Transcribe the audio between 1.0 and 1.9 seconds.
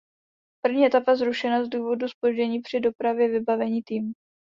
zrušena z